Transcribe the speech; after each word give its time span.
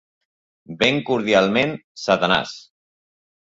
Ben 0.79 0.97
cordialment, 1.09 1.75
Satanàs. 2.07 2.57